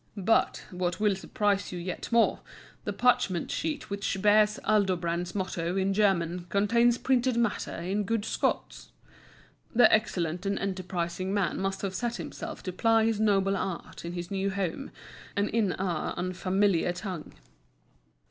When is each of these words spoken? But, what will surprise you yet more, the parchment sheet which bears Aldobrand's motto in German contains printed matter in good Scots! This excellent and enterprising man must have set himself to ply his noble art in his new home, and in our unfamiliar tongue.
But, 0.17 0.63
what 0.71 0.99
will 0.99 1.15
surprise 1.15 1.71
you 1.71 1.77
yet 1.77 2.11
more, 2.11 2.39
the 2.85 2.91
parchment 2.91 3.51
sheet 3.51 3.91
which 3.91 4.17
bears 4.19 4.57
Aldobrand's 4.63 5.35
motto 5.35 5.77
in 5.77 5.93
German 5.93 6.45
contains 6.49 6.97
printed 6.97 7.37
matter 7.37 7.75
in 7.75 8.03
good 8.05 8.25
Scots! 8.25 8.89
This 9.75 9.87
excellent 9.91 10.47
and 10.47 10.57
enterprising 10.57 11.31
man 11.35 11.59
must 11.59 11.83
have 11.83 11.93
set 11.93 12.15
himself 12.15 12.63
to 12.63 12.73
ply 12.73 13.05
his 13.05 13.19
noble 13.19 13.55
art 13.55 14.03
in 14.03 14.13
his 14.13 14.31
new 14.31 14.49
home, 14.49 14.89
and 15.35 15.49
in 15.49 15.73
our 15.73 16.15
unfamiliar 16.17 16.93
tongue. 16.93 17.33